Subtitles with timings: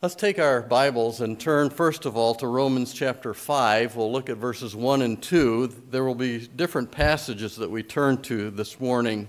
[0.00, 3.96] Let's take our Bibles and turn first of all to Romans chapter 5.
[3.96, 5.86] We'll look at verses 1 and 2.
[5.90, 9.26] There will be different passages that we turn to this morning.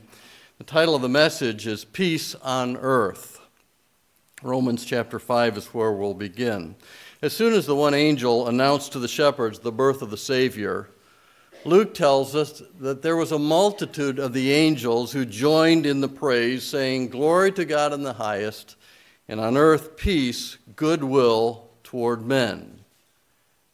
[0.60, 3.42] The title of the message is Peace on Earth.
[4.44, 6.76] Romans chapter 5 is where we'll begin.
[7.24, 10.92] As soon as the one angel announced to the shepherds the birth of the Savior,
[11.66, 16.08] Luke tells us that there was a multitude of the angels who joined in the
[16.08, 18.76] praise, saying, Glory to God in the highest
[19.30, 22.80] and on earth peace, goodwill toward men.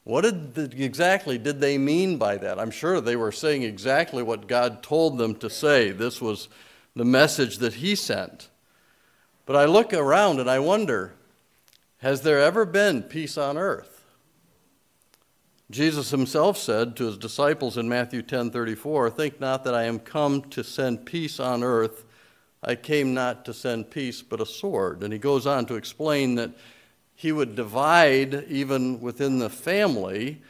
[0.04, 2.59] What did the, exactly did they mean by that?
[2.59, 5.91] I'm sure they were saying exactly what God told them to say.
[5.91, 6.49] This was
[6.94, 8.49] the message that He sent.
[9.46, 11.13] But I look around and I wonder
[11.99, 14.04] has there ever been peace on earth?
[15.72, 20.44] Jesus himself said to his disciples in Matthew 10:34, "Think not that I am come
[20.52, 22.05] to send peace on earth.
[22.66, 25.04] I came not to send peace, but a sword.
[25.04, 26.52] And he goes on to explain that
[27.14, 30.41] he would divide, even within the family,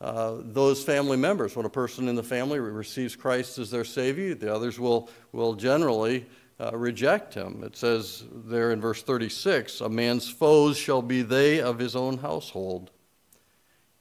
[0.00, 1.54] uh, those family members.
[1.54, 5.54] When a person in the family receives Christ as their Savior, the others will, will
[5.54, 6.26] generally
[6.58, 7.62] uh, reject him.
[7.62, 12.18] It says there in verse 36 A man's foes shall be they of his own
[12.18, 12.90] household.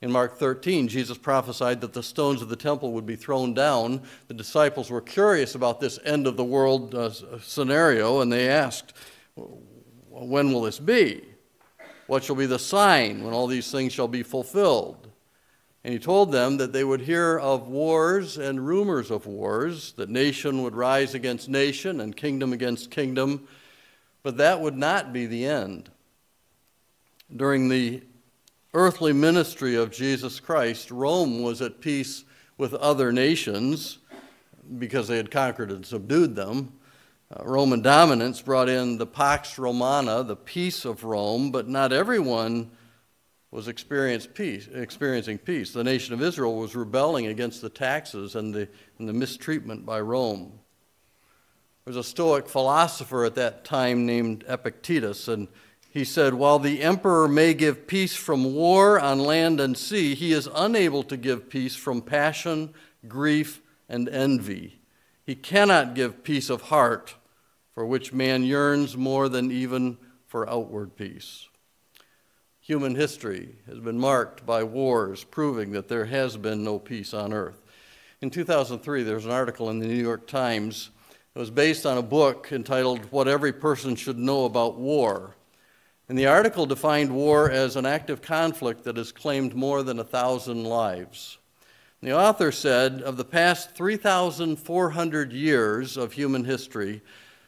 [0.02, 4.02] In Mark 13, Jesus prophesied that the stones of the temple would be thrown down.
[4.30, 7.12] The disciples were curious about this end of the world uh,
[7.42, 8.94] scenario, and they asked,
[9.36, 11.26] When will this be?
[12.08, 15.10] What shall be the sign when all these things shall be fulfilled?
[15.84, 20.10] And he told them that they would hear of wars and rumors of wars, that
[20.10, 23.48] nation would rise against nation and kingdom against kingdom,
[24.24, 25.90] but that would not be the end.
[27.36, 28.02] During the
[28.74, 32.24] earthly ministry of Jesus Christ, Rome was at peace
[32.58, 34.00] with other nations
[34.78, 36.74] because they had conquered and subdued them.
[37.32, 42.72] Uh, Roman dominance brought in the Pax Romana, the peace of Rome, but not everyone
[43.52, 45.74] was peace, experiencing peace.
[45.74, 48.68] The nation of Israel was rebelling against the taxes and the,
[49.00, 50.60] and the mistreatment by Rome.
[51.86, 55.48] There was a Stoic philosopher at that time named Epictetus, and
[55.90, 60.34] he said, While the emperor may give peace from war on land and sea, he
[60.34, 62.74] is unable to give peace from passion,
[63.08, 64.80] grief, and envy.
[65.26, 67.16] He cannot give peace of heart,
[67.74, 71.48] for which man yearns more than even for outward peace.
[72.62, 77.34] Human history has been marked by wars, proving that there has been no peace on
[77.34, 77.64] earth.
[78.22, 80.92] In 2003, there was an article in the New York Times.
[81.34, 85.36] It was based on a book entitled What Every Person Should Know About War.
[86.10, 90.04] And the article defined war as an active conflict that has claimed more than a
[90.04, 91.38] thousand lives.
[92.02, 97.04] The author said of the past 3,400 years of human history,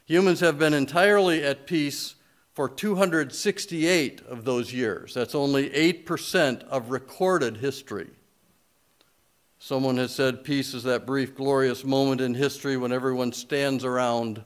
[0.05, 2.15] humans have been entirely at peace
[2.53, 5.15] for 268 of those years.
[5.15, 8.09] That's only 8% of recorded history.
[9.57, 14.43] Someone has said peace is that brief, glorious moment in history when everyone stands around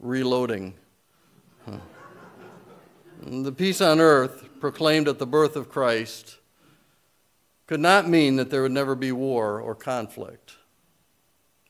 [0.00, 0.74] reloading.
[3.26, 6.36] The peace on earth proclaimed at the birth of Christ
[7.66, 10.56] could not mean that there would never be war or conflict.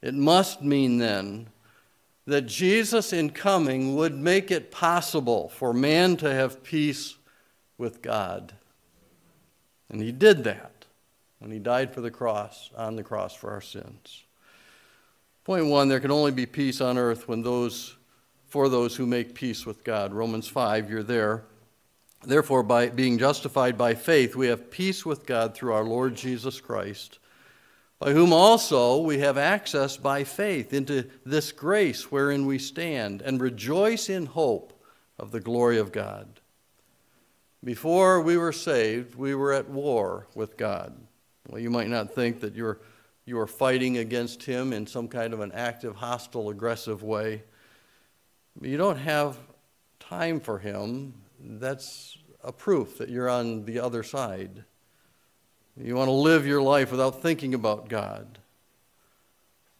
[0.03, 1.47] It must mean then
[2.27, 7.15] that Jesus, in coming, would make it possible for man to have peace
[7.79, 8.55] with God.
[9.89, 10.87] And he did that
[11.39, 14.25] when he died for the cross, on the cross for our sins.
[15.45, 17.95] Point one there can only be peace on earth when those
[18.55, 20.15] for those who make peace with God.
[20.15, 21.43] Romans 5, you're there.
[22.23, 26.61] Therefore, by being justified by faith, we have peace with God through our Lord Jesus
[26.61, 27.19] Christ,
[27.99, 33.41] by whom also we have access by faith into this grace wherein we stand and
[33.41, 34.73] rejoice in hope
[35.19, 36.39] of the glory of God.
[37.65, 40.97] Before we were saved, we were at war with God.
[41.49, 42.79] Well, you might not think that you're,
[43.27, 47.43] you are fighting against Him in some kind of an active, hostile, aggressive way
[48.61, 49.37] you don't have
[50.01, 54.65] time for him, that's a proof that you're on the other side.
[55.77, 58.39] You want to live your life without thinking about God.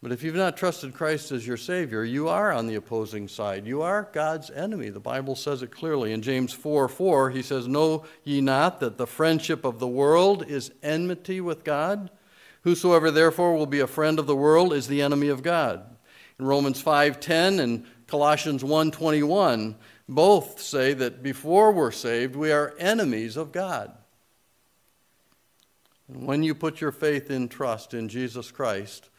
[0.01, 3.65] But if you've not trusted Christ as your Savior, you are on the opposing side.
[3.65, 4.89] You are God's enemy.
[4.89, 6.13] The Bible says it clearly.
[6.13, 10.45] In James 4 4, he says, Know ye not that the friendship of the world
[10.47, 12.11] is enmity with God?
[12.61, 15.83] Whosoever therefore will be a friend of the world is the enemy of God.
[16.37, 19.75] In Romans 5:10 and Colossians 1:21
[20.07, 23.91] both say that before we're saved, we are enemies of God.
[26.07, 29.09] And when you put your faith in trust in Jesus Christ,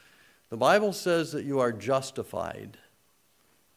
[0.50, 2.78] the Bible says that you are justified.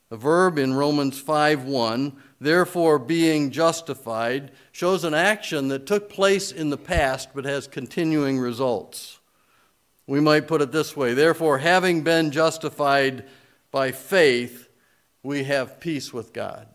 [0.09, 6.69] The verb in Romans 5:1, therefore being justified, shows an action that took place in
[6.69, 9.19] the past but has continuing results.
[10.07, 13.27] We might put it this way therefore, having been justified
[13.71, 14.68] by faith,
[15.23, 16.67] we have peace with God.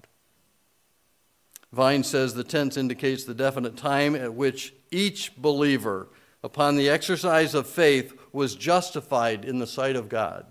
[1.72, 6.08] Vine says the tense indicates the definite time at which each believer,
[6.42, 10.46] upon the exercise of faith, was justified in the sight of God.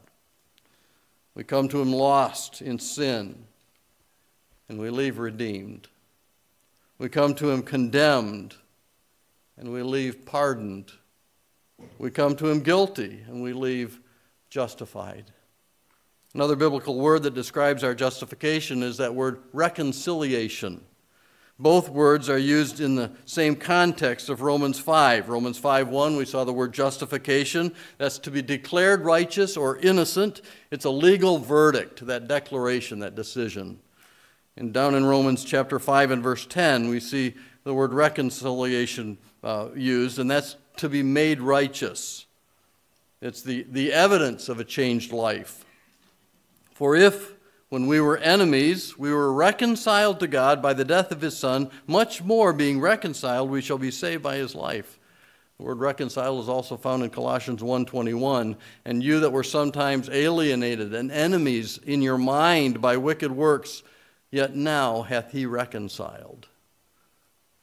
[1.35, 3.45] We come to Him lost in sin,
[4.69, 5.87] and we leave redeemed.
[6.97, 8.55] We come to Him condemned,
[9.57, 10.91] and we leave pardoned.
[11.97, 13.99] We come to Him guilty, and we leave
[14.49, 15.32] justified.
[16.33, 20.83] Another biblical word that describes our justification is that word reconciliation.
[21.59, 25.29] Both words are used in the same context of Romans 5.
[25.29, 30.41] Romans 5:1 we saw the word justification, that's to be declared righteous or innocent.
[30.71, 33.79] It's a legal verdict, that declaration, that decision.
[34.57, 39.69] And down in Romans chapter 5 and verse 10, we see the word reconciliation uh,
[39.75, 42.25] used, and that's to be made righteous.
[43.21, 45.63] It's the, the evidence of a changed life.
[46.73, 47.33] For if
[47.69, 51.71] when we were enemies, we were reconciled to God by the death of his Son.
[51.87, 54.99] Much more, being reconciled, we shall be saved by his life.
[55.57, 58.57] The word reconciled is also found in Colossians 1:21.
[58.85, 63.81] And you that were sometimes alienated and enemies in your mind by wicked works,
[64.29, 66.47] yet now hath he reconciled.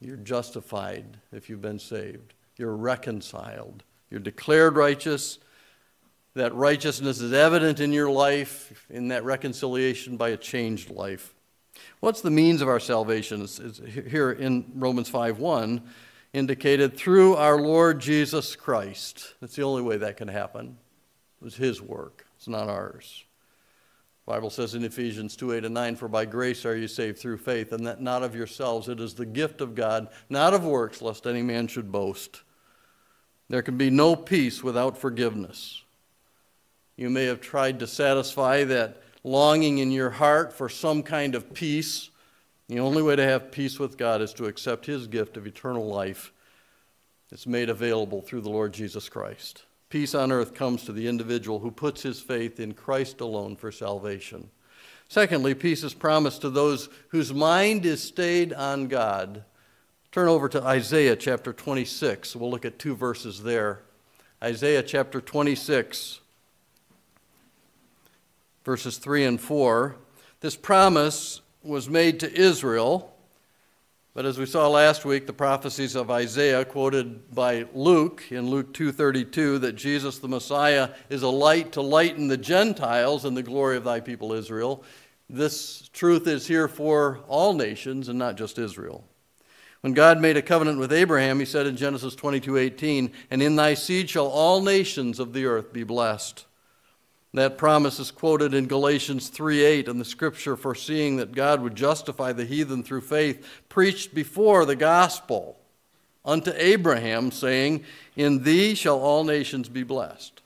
[0.01, 2.35] You're justified if you've been saved.
[2.57, 3.83] You're reconciled.
[4.11, 5.39] You're declared righteous
[6.35, 11.35] that righteousness is evident in your life, in that reconciliation by a changed life.
[12.01, 13.43] What's the means of our salvation?
[13.43, 15.83] It's, here in Romans 5:1
[16.33, 19.35] indicated through our Lord Jesus Christ.
[19.41, 20.79] That's the only way that can happen.
[21.41, 22.27] It was his work.
[22.37, 23.25] It's not ours.
[24.27, 27.19] The Bible says in Ephesians 2 8 and 9, For by grace are you saved
[27.19, 28.89] through faith, and that not of yourselves.
[28.89, 32.43] It is the gift of God, not of works, lest any man should boast.
[33.49, 35.83] There can be no peace without forgiveness.
[37.01, 41.55] You may have tried to satisfy that longing in your heart for some kind of
[41.55, 42.11] peace.
[42.69, 45.87] The only way to have peace with God is to accept His gift of eternal
[45.87, 46.31] life.
[47.33, 49.65] It's made available through the Lord Jesus Christ.
[49.89, 53.73] Peace on earth comes to the individual who puts his faith in Christ alone for
[53.73, 54.51] salvation.
[55.09, 59.45] Secondly, peace is promised to those whose mind is stayed on God.
[60.13, 62.37] Turn over to Isaiah chapter 26.
[62.37, 63.81] We'll look at two verses there.
[64.43, 66.20] Isaiah chapter 26
[68.71, 69.97] verses 3 and 4.
[70.39, 73.13] This promise was made to Israel,
[74.15, 78.73] but as we saw last week, the prophecies of Isaiah quoted by Luke in Luke
[78.73, 83.77] 2:32 that Jesus the Messiah is a light to lighten the Gentiles and the glory
[83.77, 84.85] of thy people Israel.
[85.29, 89.03] This truth is here for all nations and not just Israel.
[89.81, 93.75] When God made a covenant with Abraham, he said in Genesis 22:18, "And in thy
[93.75, 96.45] seed shall all nations of the earth be blessed."
[97.33, 102.33] That promise is quoted in Galatians 3:8 and the scripture foreseeing that God would justify
[102.33, 105.57] the heathen through faith preached before the gospel
[106.25, 107.85] unto Abraham saying,
[108.17, 110.41] "In thee shall all nations be blessed."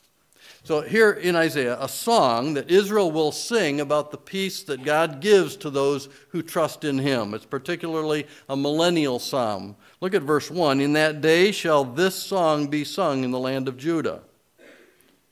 [0.62, 5.20] So here in Isaiah, a song that Israel will sing about the peace that God
[5.20, 7.34] gives to those who trust in him.
[7.34, 9.76] It's particularly a millennial psalm.
[10.00, 10.80] Look at verse 1.
[10.80, 14.22] In that day shall this song be sung in the land of Judah.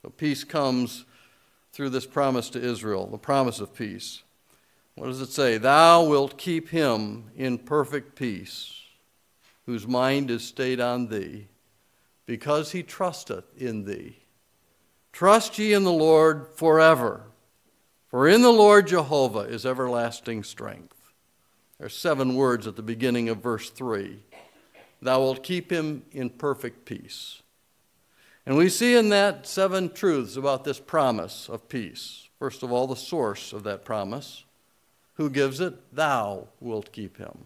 [0.02, 1.04] So peace comes
[1.73, 4.23] through this promise to Israel, the promise of peace.
[4.95, 5.57] What does it say?
[5.57, 8.75] Thou wilt keep him in perfect peace,
[9.64, 11.49] whose mind is stayed on thee,
[12.26, 14.19] because he trusteth in thee.
[15.12, 17.23] Trust ye in the Lord forever,
[18.09, 21.12] for in the Lord Jehovah is everlasting strength.
[21.79, 24.23] There are seven words at the beginning of verse 3.
[25.00, 27.43] Thou wilt keep him in perfect peace.
[28.44, 32.28] And we see in that seven truths about this promise of peace.
[32.38, 34.44] First of all, the source of that promise.
[35.14, 35.94] Who gives it?
[35.94, 37.44] Thou wilt keep him.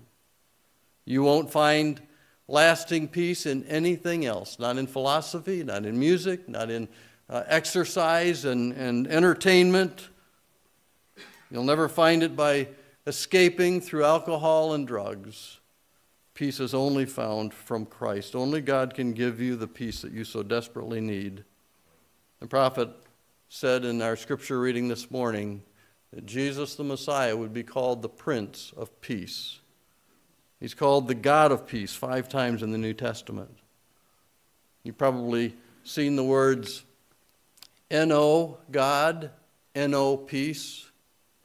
[1.04, 2.00] You won't find
[2.48, 6.88] lasting peace in anything else, not in philosophy, not in music, not in
[7.28, 10.08] uh, exercise and, and entertainment.
[11.50, 12.68] You'll never find it by
[13.06, 15.58] escaping through alcohol and drugs.
[16.36, 18.36] Peace is only found from Christ.
[18.36, 21.44] Only God can give you the peace that you so desperately need.
[22.40, 22.90] The prophet
[23.48, 25.62] said in our scripture reading this morning
[26.12, 29.60] that Jesus the Messiah would be called the Prince of Peace.
[30.60, 33.56] He's called the God of Peace five times in the New Testament.
[34.82, 36.84] You've probably seen the words
[37.90, 39.30] N-O, God,
[39.74, 40.90] N-O, peace,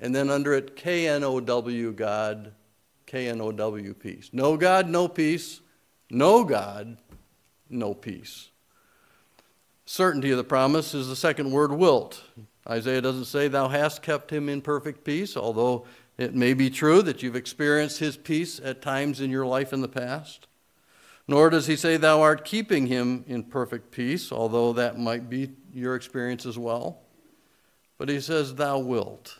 [0.01, 2.51] and then under it, K N O W God,
[3.11, 4.29] K N O W peace.
[4.31, 5.59] No God, no peace.
[6.09, 6.97] No God,
[7.69, 8.51] no peace.
[9.85, 12.23] Certainty of the promise is the second word, wilt.
[12.69, 15.85] Isaiah doesn't say, Thou hast kept him in perfect peace, although
[16.17, 19.81] it may be true that you've experienced his peace at times in your life in
[19.81, 20.47] the past.
[21.27, 25.51] Nor does he say, Thou art keeping him in perfect peace, although that might be
[25.73, 27.01] your experience as well.
[27.97, 29.37] But he says, Thou wilt.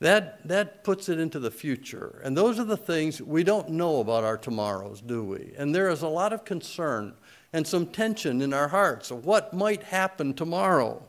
[0.00, 2.20] That, that puts it into the future.
[2.24, 5.54] And those are the things we don't know about our tomorrows, do we?
[5.56, 7.14] And there is a lot of concern
[7.52, 11.08] and some tension in our hearts of what might happen tomorrow.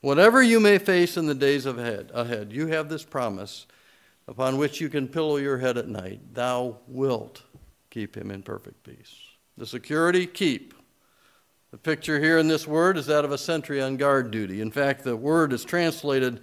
[0.00, 3.66] Whatever you may face in the days ahead, ahead, you have this promise
[4.26, 6.34] upon which you can pillow your head at night.
[6.34, 7.42] Thou wilt
[7.90, 9.14] keep him in perfect peace.
[9.56, 10.74] The security, keep.
[11.70, 14.60] The picture here in this word is that of a sentry on guard duty.
[14.60, 16.40] In fact, the word is translated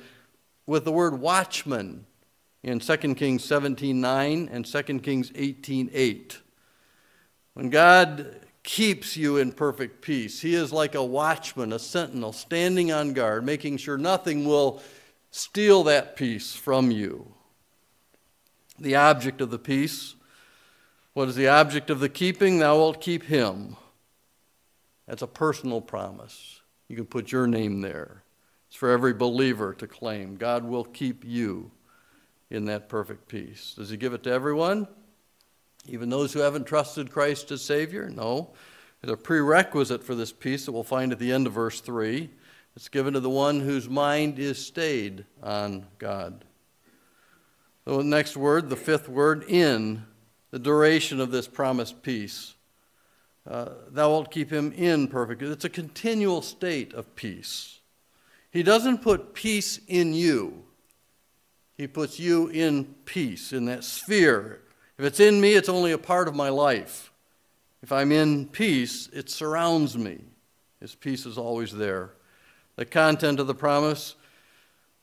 [0.65, 2.05] with the word watchman
[2.63, 6.41] in 2 Kings 17:9 and 2 Kings 18:8.
[7.53, 10.41] When God keeps you in perfect peace.
[10.41, 14.81] He is like a watchman, a sentinel, standing on guard, making sure nothing will
[15.31, 17.33] steal that peace from you.
[18.79, 20.15] The object of the peace,
[21.13, 22.57] what is the object of the keeping?
[22.57, 23.77] Thou wilt keep him.
[25.07, 26.61] That's a personal promise.
[26.89, 28.23] You can put your name there.
[28.75, 30.35] It's for every believer to claim.
[30.35, 31.71] God will keep you
[32.49, 33.73] in that perfect peace.
[33.77, 34.89] Does he give it to everyone?
[35.87, 38.09] Even those who haven't trusted Christ as Savior?
[38.09, 38.51] No.
[38.99, 42.29] There's a prerequisite for this peace that we'll find at the end of verse 3.
[42.75, 46.43] It's given to the one whose mind is stayed on God.
[47.85, 50.05] The next word, the fifth word, in,
[50.51, 52.55] the duration of this promised peace.
[53.49, 55.41] Uh, thou wilt keep him in perfect.
[55.41, 57.79] It's a continual state of peace.
[58.55, 60.63] He doesn't put peace in you,
[61.77, 64.61] he puts you in peace, in that sphere
[64.97, 67.11] if it's in me, it's only a part of my life.
[67.83, 70.19] If I'm in peace, it surrounds me.
[70.79, 72.11] His peace is always there.
[72.77, 74.15] The content of the promise,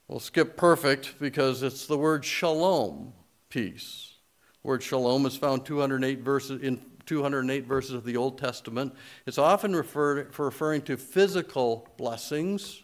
[0.09, 3.13] we'll skip perfect because it's the word shalom,
[3.51, 4.15] peace.
[4.63, 8.95] The word shalom is found 208 verses in 208 verses of the Old Testament.
[9.27, 12.83] It's often referred for referring to physical blessings,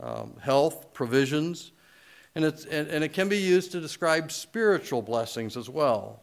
[0.00, 1.72] um, health, provisions,
[2.34, 6.20] and, it's, and, and it can be used to describe spiritual blessings as well.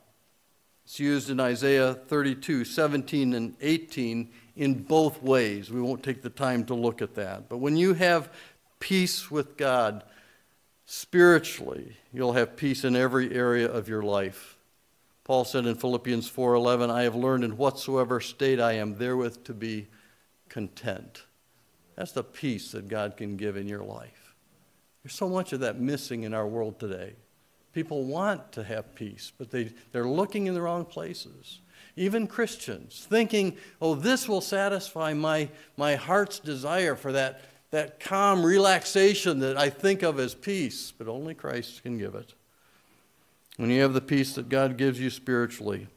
[0.83, 5.71] It's used in Isaiah 32, 17, and 18 in both ways.
[5.71, 7.47] We won't take the time to look at that.
[7.47, 8.29] But when you have
[8.79, 10.03] peace with God
[10.85, 14.57] spiritually, you'll have peace in every area of your life.
[15.23, 19.53] Paul said in Philippians 4:11, "I have learned in whatsoever state I am therewith to
[19.53, 19.87] be
[20.49, 21.23] content."
[21.95, 24.33] That's the peace that God can give in your life.
[25.03, 27.13] There's so much of that missing in our world today.
[27.73, 31.59] People want to have peace, but they, they're looking in the wrong places.
[31.95, 38.45] Even Christians, thinking, oh, this will satisfy my, my heart's desire for that, that calm
[38.45, 42.33] relaxation that I think of as peace, but only Christ can give it.
[43.57, 45.87] When you have the peace that God gives you spiritually,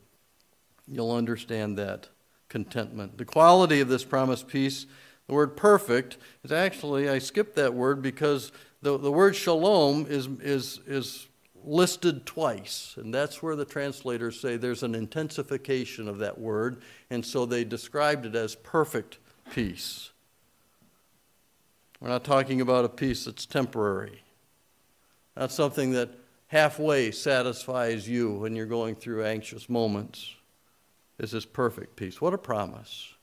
[0.86, 2.08] you'll understand that
[2.48, 3.18] contentment.
[3.18, 4.86] The quality of this promised peace,
[5.26, 8.52] the word perfect, is actually, I skipped that word because
[8.82, 11.28] the, the word shalom is, is, is
[11.64, 17.24] listed twice, and that's where the translators say there's an intensification of that word, and
[17.24, 19.18] so they described it as perfect
[19.50, 20.10] peace.
[22.00, 24.22] We're not talking about a peace that's temporary,
[25.36, 26.10] not something that
[26.48, 30.34] halfway satisfies you when you're going through anxious moments.
[31.16, 32.20] This is perfect peace.
[32.20, 33.13] What a promise.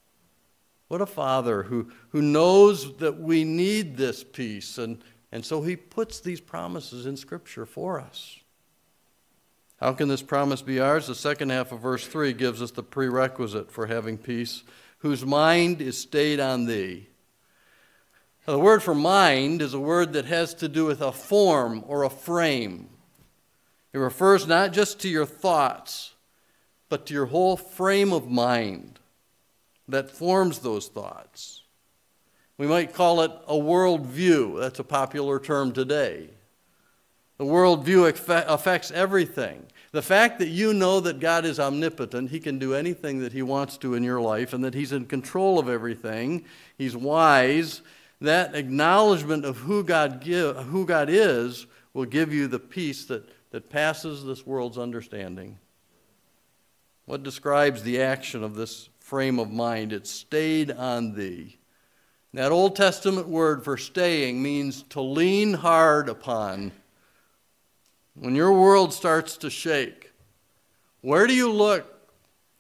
[0.92, 5.78] What a father who, who knows that we need this peace and, and so he
[5.78, 8.38] puts these promises in Scripture for us.
[9.80, 11.08] How can this promise be ours?
[11.08, 14.64] The second half of verse 3 gives us the prerequisite for having peace
[14.98, 17.08] whose mind is stayed on thee.
[18.46, 21.86] Now, the word for mind is a word that has to do with a form
[21.88, 22.90] or a frame.
[23.94, 26.16] It refers not just to your thoughts,
[26.90, 29.00] but to your whole frame of mind
[29.88, 31.64] that forms those thoughts.
[32.58, 34.60] We might call it a worldview.
[34.60, 36.30] That's a popular term today.
[37.38, 38.08] The worldview
[38.48, 39.66] affects everything.
[39.94, 43.42] The fact that you know that God is omnipotent, He can do anything that He
[43.42, 46.46] wants to in your life, and that He's in control of everything,
[46.78, 47.82] He's wise,
[48.22, 53.28] that acknowledgement of who God, give, who God is will give you the peace that,
[53.50, 55.58] that passes this world's understanding.
[57.06, 59.92] What describes the action of this frame of mind?
[59.92, 61.58] It stayed on thee.
[62.34, 66.72] That Old Testament word for staying means to lean hard upon
[68.14, 70.14] when your world starts to shake,
[71.02, 72.10] where do you look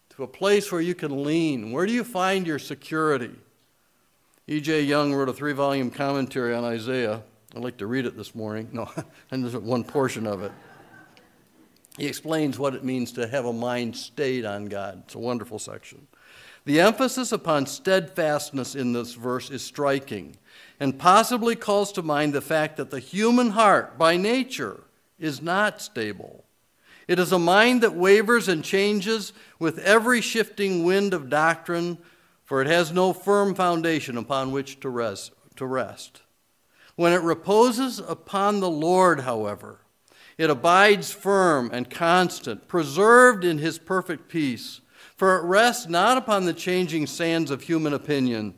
[0.10, 1.72] to a place where you can lean?
[1.72, 3.31] Where do you find your security?
[4.48, 4.81] E.J.
[4.81, 7.24] Young wrote a three volume commentary on Isaiah.
[7.55, 8.67] I'd like to read it this morning.
[8.74, 8.91] No,
[9.31, 10.51] and there's one portion of it.
[11.98, 15.03] He explains what it means to have a mind stayed on God.
[15.05, 16.08] It's a wonderful section.
[16.65, 20.38] The emphasis upon steadfastness in this verse is striking
[20.80, 24.82] and possibly calls to mind the fact that the human heart, by nature,
[25.20, 26.44] is not stable.
[27.08, 31.98] It is a mind that wavers and changes with every shifting wind of doctrine,
[32.44, 35.34] for it has no firm foundation upon which to rest.
[35.58, 36.22] To rest.
[36.96, 39.80] When it reposes upon the Lord, however,
[40.38, 44.82] it abides firm and constant, preserved in his perfect peace,
[45.21, 48.55] for it rests not upon the changing sands of human opinion,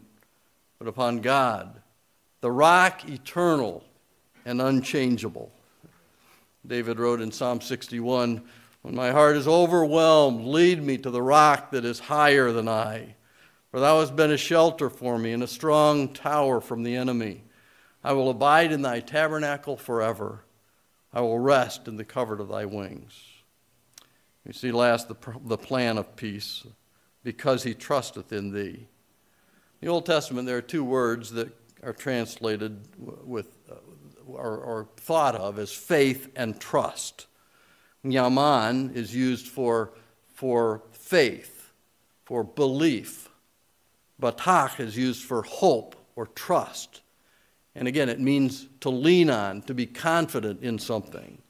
[0.79, 1.82] but upon God,
[2.39, 3.84] the rock eternal
[4.46, 5.51] and unchangeable.
[6.65, 8.41] David wrote in Psalm 61
[8.82, 13.15] When my heart is overwhelmed, lead me to the rock that is higher than I.
[13.70, 17.43] For thou hast been a shelter for me and a strong tower from the enemy.
[18.05, 20.46] I will abide in thy tabernacle forever.
[21.12, 23.33] I will rest in the covert of thy wings.
[24.46, 26.66] You see, last, the, the plan of peace,
[27.24, 28.88] because he trusteth in thee.
[29.82, 31.50] In the Old Testament, there are two words that
[31.82, 33.76] are translated with uh,
[34.28, 37.28] or, or thought of as faith and trust.
[38.04, 39.94] Yaman is used for,
[40.34, 41.72] for faith,
[42.26, 43.30] for belief.
[44.22, 47.02] Batach is used for hope or trust.
[47.76, 51.42] And again, it means to lean on, to be confident in something.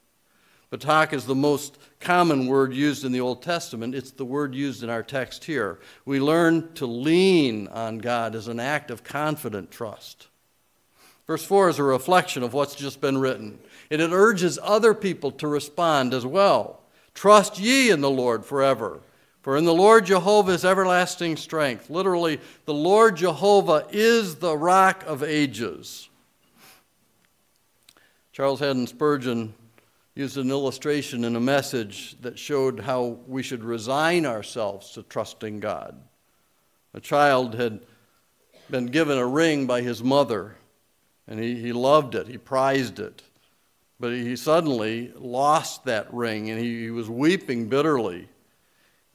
[0.71, 3.95] Batach is the most common word used in the Old Testament.
[3.95, 5.79] It's the word used in our text here.
[6.05, 10.27] We learn to lean on God as an act of confident trust.
[11.25, 13.57] Verse 4 is a reflection of what's just been written,
[13.89, 16.81] and it urges other people to respond as well.
[17.13, 18.99] Trust ye in the Lord forever.
[19.41, 21.89] For in the Lord Jehovah is everlasting strength.
[21.89, 26.09] Literally, the Lord Jehovah is the rock of ages.
[28.33, 29.53] Charles Haddon Spurgeon
[30.15, 35.59] used an illustration in a message that showed how we should resign ourselves to trusting
[35.59, 35.99] God.
[36.93, 37.79] A child had
[38.69, 40.55] been given a ring by his mother
[41.27, 43.23] and he, he loved it, he prized it.
[43.99, 48.27] But he suddenly lost that ring and he, he was weeping bitterly.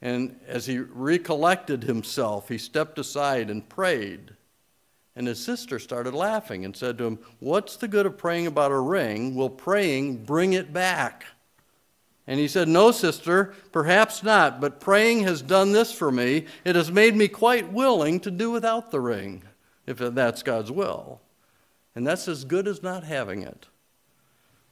[0.01, 4.31] And as he recollected himself, he stepped aside and prayed.
[5.19, 8.71] And his sister started laughing and said to him, What's the good of praying about
[8.71, 9.35] a ring?
[9.35, 11.25] Will praying bring it back?
[12.25, 16.47] And he said, No, sister, perhaps not, but praying has done this for me.
[16.65, 19.43] It has made me quite willing to do without the ring,
[19.85, 21.21] if that's God's will
[21.99, 23.67] and that's as good as not having it.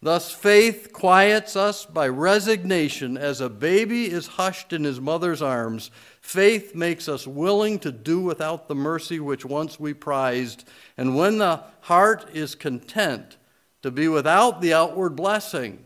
[0.01, 5.89] Thus, faith quiets us by resignation as a baby is hushed in his mother's arms.
[6.21, 10.69] Faith makes us willing to do without the mercy which once we prized.
[10.97, 13.37] And when the heart is content
[13.81, 15.85] to be without the outward blessing,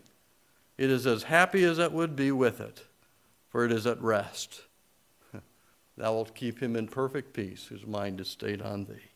[0.77, 2.83] it is as happy as it would be with it,
[3.47, 4.63] for it is at rest.
[5.97, 9.10] Thou wilt keep him in perfect peace, whose mind is stayed on thee.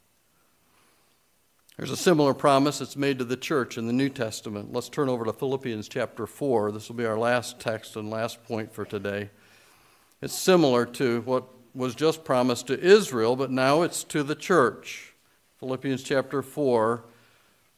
[1.77, 4.71] There's a similar promise that's made to the church in the New Testament.
[4.71, 6.71] Let's turn over to Philippians chapter 4.
[6.71, 9.29] This will be our last text and last point for today.
[10.21, 15.13] It's similar to what was just promised to Israel, but now it's to the church.
[15.59, 17.03] Philippians chapter 4,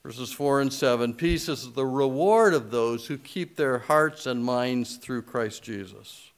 [0.03, 1.15] verses 4 and 7.
[1.15, 6.29] Peace is the reward of those who keep their hearts and minds through Christ Jesus.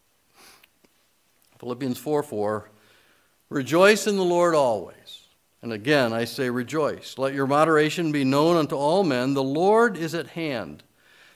[1.60, 2.70] Philippians 4 4.
[3.50, 5.19] Rejoice in the Lord always.
[5.62, 7.18] And again, I say rejoice.
[7.18, 9.34] Let your moderation be known unto all men.
[9.34, 10.84] The Lord is at hand.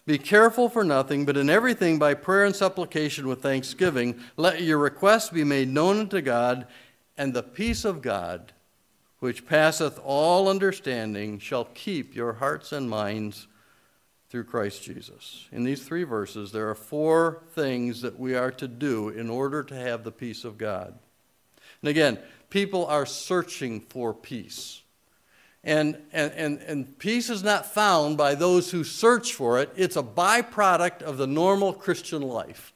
[0.05, 4.77] Be careful for nothing, but in everything by prayer and supplication with thanksgiving, let your
[4.77, 6.67] requests be made known unto God,
[7.17, 8.51] and the peace of God,
[9.19, 13.47] which passeth all understanding, shall keep your hearts and minds
[14.29, 15.47] through Christ Jesus.
[15.51, 19.63] In these three verses, there are four things that we are to do in order
[19.63, 20.97] to have the peace of God.
[21.83, 22.17] And again,
[22.49, 24.81] people are searching for peace.
[25.65, 29.97] And, and, and, and peace is not found by those who search for it, it's
[29.97, 32.73] a byproduct of the normal Christian life.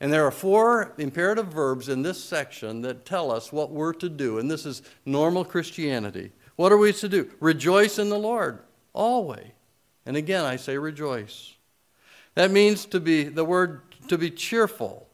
[0.00, 4.08] And there are four imperative verbs in this section that tell us what we're to
[4.08, 6.32] do, and this is normal Christianity.
[6.56, 7.30] What are we to do?
[7.40, 8.58] Rejoice in the Lord,
[8.92, 9.46] always.
[10.06, 11.54] And again, I say rejoice.
[12.34, 15.08] That means to be, the word to be cheerful,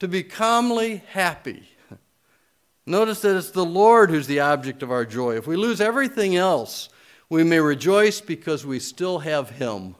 [0.00, 1.68] to be calmly happy.
[2.88, 5.36] Notice that it's the Lord who's the object of our joy.
[5.36, 6.88] If we lose everything else,
[7.28, 9.94] we may rejoice because we still have Him.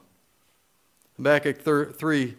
[1.17, 2.35] Habakkuk 3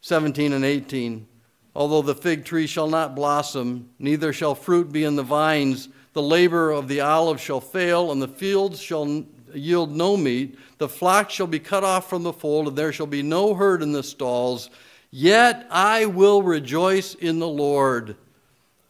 [0.00, 1.28] 17 and 18.
[1.76, 6.22] Although the fig tree shall not blossom, neither shall fruit be in the vines, the
[6.22, 10.58] labor of the olive shall fail, and the fields shall yield no meat.
[10.78, 13.82] The flock shall be cut off from the fold, and there shall be no herd
[13.82, 14.70] in the stalls.
[15.10, 18.16] Yet I will rejoice in the Lord.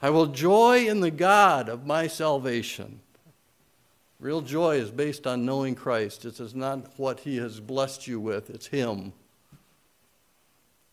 [0.03, 3.01] I will joy in the God of my salvation.
[4.19, 6.25] Real joy is based on knowing Christ.
[6.25, 9.13] It is not what he has blessed you with, it's him.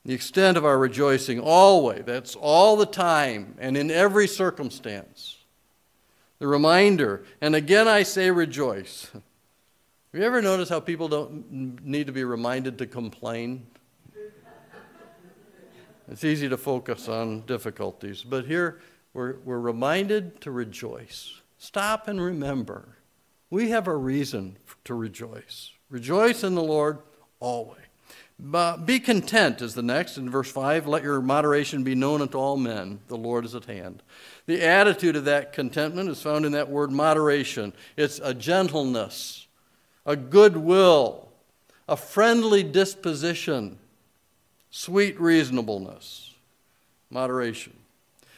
[0.05, 5.37] The extent of our rejoicing, always, that's all the time and in every circumstance.
[6.39, 9.09] The reminder, and again I say rejoice.
[9.13, 9.21] Have
[10.13, 13.67] you ever noticed how people don't need to be reminded to complain?
[16.09, 18.79] It's easy to focus on difficulties, but here
[19.13, 21.41] we're, we're reminded to rejoice.
[21.57, 22.97] Stop and remember.
[23.49, 25.71] We have a reason to rejoice.
[25.89, 26.99] Rejoice in the Lord
[27.39, 27.81] always.
[28.39, 30.85] But be content is the next in verse 5.
[30.85, 32.99] Let your moderation be known unto all men.
[33.07, 34.03] The Lord is at hand.
[34.45, 37.73] The attitude of that contentment is found in that word moderation.
[37.95, 39.47] It's a gentleness,
[40.05, 41.29] a goodwill,
[41.89, 43.79] a friendly disposition,
[44.69, 46.35] sweet reasonableness.
[47.09, 47.73] Moderation.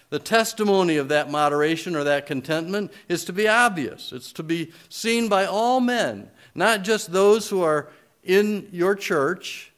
[0.10, 4.12] The testimony of that moderation or that contentment is to be obvious.
[4.12, 7.89] It's to be seen by all men, not just those who are
[8.24, 9.72] in your church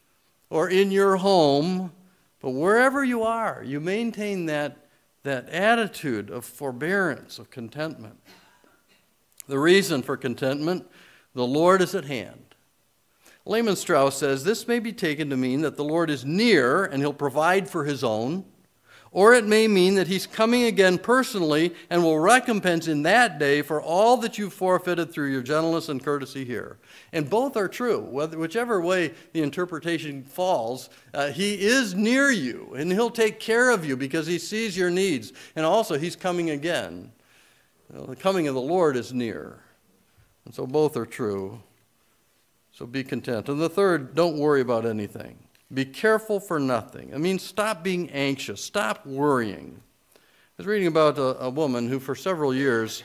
[0.50, 1.92] or in your home,
[2.42, 4.88] but wherever you are, you maintain that,
[5.24, 8.18] that attitude of forbearance, of contentment.
[9.48, 10.88] The reason for contentment,
[11.36, 12.56] the Lord is at hand.
[13.46, 17.02] Lehman Strauss says this may be taken to mean that the Lord is near and
[17.02, 18.46] he'll provide for his own
[19.14, 23.62] or it may mean that he's coming again personally and will recompense in that day
[23.62, 26.78] for all that you've forfeited through your gentleness and courtesy here.
[27.12, 28.00] And both are true.
[28.00, 33.84] Whichever way the interpretation falls, uh, he is near you and he'll take care of
[33.84, 35.34] you because he sees your needs.
[35.58, 37.12] And also, he's coming again.
[37.90, 39.60] The coming of the Lord is near.
[40.46, 41.62] And so both are true.
[42.72, 43.50] So be content.
[43.50, 45.38] And the third, don't worry about anything.
[45.74, 47.14] Be careful for nothing.
[47.14, 49.82] I mean, stop being anxious, stop worrying.
[50.16, 50.20] I
[50.58, 53.04] was reading about a, a woman who, for several years,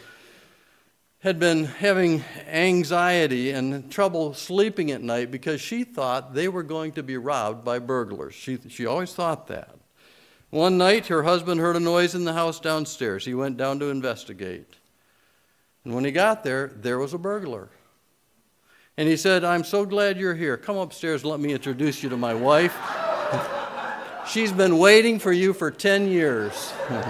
[1.21, 6.93] had been having anxiety and trouble sleeping at night because she thought they were going
[6.93, 8.35] to be robbed by burglars.
[8.35, 9.75] She, she always thought that.
[10.51, 13.25] One night, her husband heard a noise in the house downstairs.
[13.25, 14.75] He went down to investigate.
[15.85, 17.69] And when he got there, there was a burglar.
[18.99, 20.57] And he said, I'm so glad you're here.
[20.57, 22.75] Come upstairs, let me introduce you to my wife.
[24.29, 26.73] She's been waiting for you for 10 years.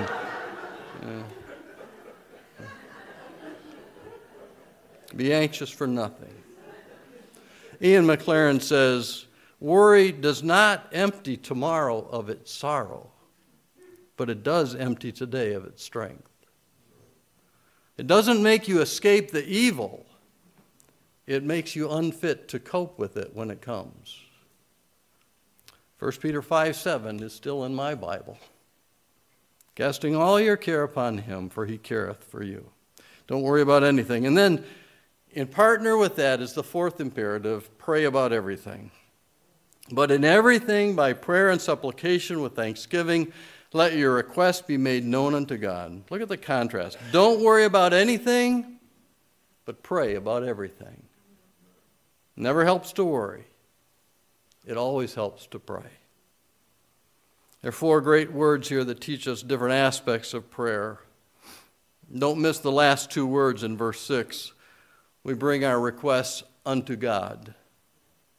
[5.16, 6.35] Be anxious for nothing.
[7.81, 9.27] Ian Maclaren says,
[9.61, 13.11] Worry does not empty tomorrow of its sorrow,
[14.16, 16.29] but it does empty today of its strength.
[17.96, 20.06] It doesn't make you escape the evil,
[21.27, 24.21] it makes you unfit to cope with it when it comes.
[25.99, 28.39] 1 Peter 5 7 is still in my Bible.
[29.75, 32.71] Casting all your care upon him, for he careth for you.
[33.27, 34.27] Don't worry about anything.
[34.27, 34.65] And then,
[35.31, 38.91] in partner with that, is the fourth imperative pray about everything.
[39.91, 43.33] But in everything, by prayer and supplication with thanksgiving,
[43.73, 46.03] let your requests be made known unto God.
[46.11, 46.99] Look at the contrast.
[47.12, 48.79] Don't worry about anything,
[49.65, 51.06] but pray about everything.
[52.37, 53.44] Never helps to worry.
[54.66, 55.90] It always helps to pray.
[57.62, 61.01] There are four great words here that teach us different aspects of prayer.
[62.16, 64.53] Don't miss the last two words in verse 6.
[65.25, 67.55] We bring our requests unto God.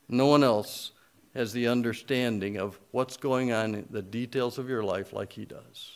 [0.08, 0.92] No one else
[1.34, 5.46] has the understanding of what's going on in the details of your life like He
[5.46, 5.92] does.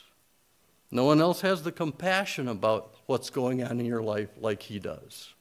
[0.91, 4.79] No one else has the compassion about what's going on in your life like He
[4.79, 5.33] does.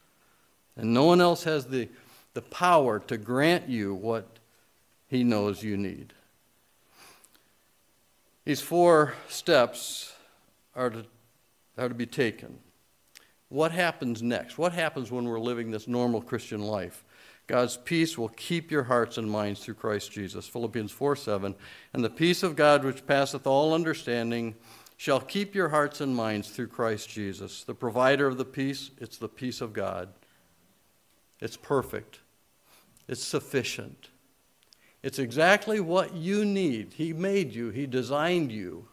[0.76, 1.88] And no one else has the
[2.34, 4.38] the power to grant you what
[5.08, 6.12] He knows you need.
[8.44, 10.12] These four steps
[10.74, 11.04] are to,
[11.76, 12.58] are to be taken.
[13.48, 14.58] What happens next?
[14.58, 17.04] What happens when we're living this normal Christian life?
[17.48, 20.46] God's peace will keep your hearts and minds through Christ Jesus.
[20.46, 21.56] Philippians 4 7.
[21.92, 24.54] And the peace of God, which passeth all understanding,
[24.96, 27.64] shall keep your hearts and minds through Christ Jesus.
[27.64, 30.10] The provider of the peace, it's the peace of God.
[31.40, 32.20] It's perfect.
[33.08, 34.08] It's sufficient.
[35.02, 36.92] It's exactly what you need.
[36.94, 38.86] He made you, He designed you,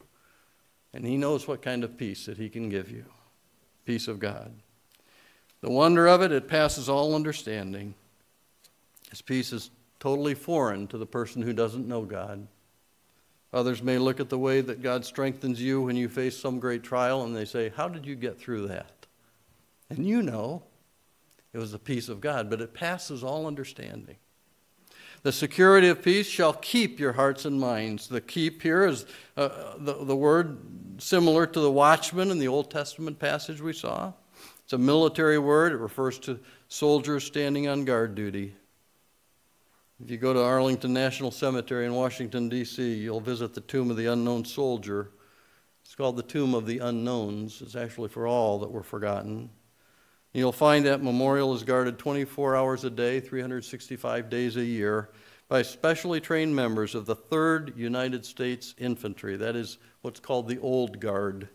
[0.94, 3.06] and He knows what kind of peace that He can give you
[3.86, 4.52] peace of God.
[5.62, 7.94] The wonder of it, it passes all understanding.
[9.10, 12.48] His peace is totally foreign to the person who doesn't know God.
[13.54, 16.84] Others may look at the way that God strengthens you when you face some great
[16.84, 19.08] trial and they say, How did you get through that?
[19.90, 20.64] And you know
[21.54, 24.18] it was the peace of God, but it passes all understanding.
[25.24, 28.08] The security of peace shall keep your hearts and minds.
[28.08, 29.06] The keep here is
[29.36, 30.58] uh, the, the word
[31.00, 34.14] similar to the watchman in the Old Testament passage we saw.
[34.64, 38.54] It's a military word, it refers to soldiers standing on guard duty.
[40.04, 43.98] If you go to Arlington National Cemetery in Washington, D.C., you'll visit the tomb of
[43.98, 45.10] the unknown soldier.
[45.84, 47.62] It's called the Tomb of the Unknowns.
[47.62, 49.50] It's actually for all that were forgotten.
[50.34, 55.10] You'll find that memorial is guarded 24 hours a day, 365 days a year,
[55.48, 59.38] by specially trained members of the 3rd United States Infantry.
[59.38, 61.50] That is what's called the Old Guard.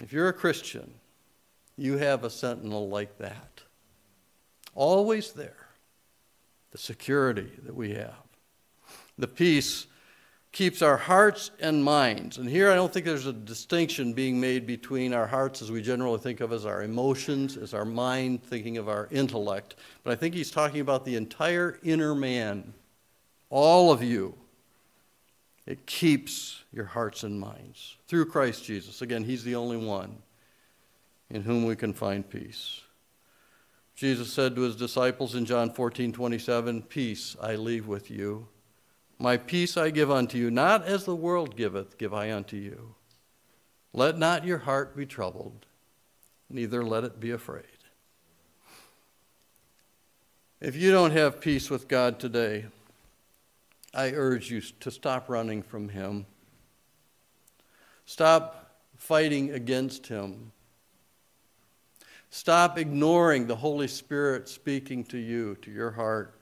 [0.00, 0.94] If you're a Christian,
[1.76, 3.62] you have a sentinel like that.
[4.74, 5.68] Always there
[6.70, 8.14] the security that we have.
[9.16, 9.86] The peace
[10.52, 12.38] keeps our hearts and minds.
[12.38, 15.82] And here I don't think there's a distinction being made between our hearts as we
[15.82, 19.76] generally think of as our emotions, as our mind, thinking of our intellect.
[20.04, 22.72] But I think he's talking about the entire inner man,
[23.50, 24.34] all of you.
[25.66, 29.02] It keeps your hearts and minds through Christ Jesus.
[29.02, 30.16] Again, he's the only one
[31.28, 32.80] in whom we can find peace.
[33.94, 38.48] Jesus said to his disciples in John 14, 27, Peace I leave with you.
[39.18, 42.94] My peace I give unto you, not as the world giveth, give I unto you.
[43.92, 45.66] Let not your heart be troubled,
[46.48, 47.64] neither let it be afraid.
[50.60, 52.66] If you don't have peace with God today,
[53.94, 56.26] I urge you to stop running from Him.
[58.06, 60.52] Stop fighting against Him.
[62.30, 66.38] Stop ignoring the Holy Spirit speaking to you, to your heart.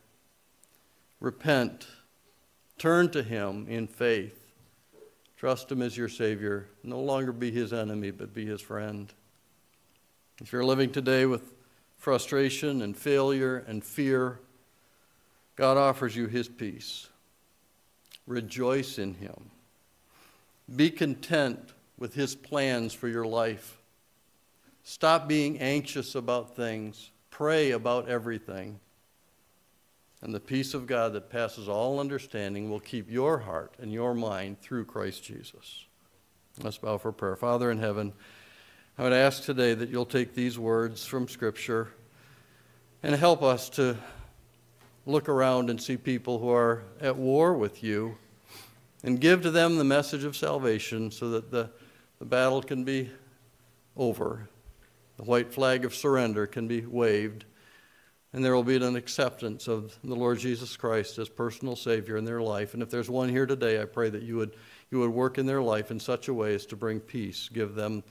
[1.20, 1.86] Repent.
[2.78, 4.52] Turn to Him in faith.
[5.36, 6.68] Trust Him as your Savior.
[6.82, 9.12] No longer be His enemy, but be His friend.
[10.40, 11.52] If you're living today with
[11.96, 14.40] frustration and failure and fear,
[15.56, 17.08] God offers you His peace.
[18.26, 19.50] Rejoice in Him.
[20.74, 23.78] Be content with His plans for your life.
[24.82, 27.10] Stop being anxious about things.
[27.30, 28.78] Pray about everything.
[30.26, 34.12] And the peace of God that passes all understanding will keep your heart and your
[34.12, 35.84] mind through Christ Jesus.
[36.60, 37.36] Let's bow for prayer.
[37.36, 38.12] Father in heaven,
[38.98, 41.90] I would ask today that you'll take these words from Scripture
[43.04, 43.96] and help us to
[45.06, 48.18] look around and see people who are at war with you
[49.04, 51.70] and give to them the message of salvation so that the,
[52.18, 53.12] the battle can be
[53.96, 54.48] over
[55.18, 57.44] the white flag of surrender can be waved,
[58.36, 62.26] and there will be an acceptance of the Lord Jesus Christ as personal Savior in
[62.26, 62.74] their life.
[62.74, 64.56] And if there's one here today, I pray that you would,
[64.90, 67.74] you would work in their life in such a way as to bring peace, give
[67.74, 68.04] them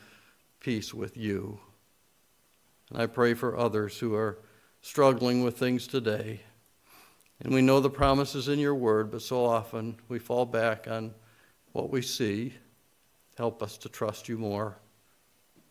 [0.60, 1.60] peace with you.
[2.90, 4.40] And I pray for others who are
[4.82, 6.40] struggling with things today.
[7.42, 11.14] And we know the promises in your word, but so often we fall back on
[11.72, 12.56] what we see.
[13.38, 14.80] Help us to trust you more.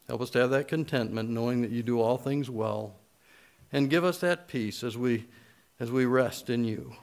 [0.06, 3.00] Help us to have that contentment, knowing that you do all things well.
[3.74, 5.26] And give us that peace as we,
[5.80, 6.94] as we rest in you.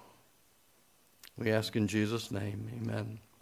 [1.38, 3.20] We ask in Jesus' name, amen.